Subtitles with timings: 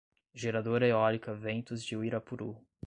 [0.33, 2.57] Geradora Eólica Ventos de Uirapuru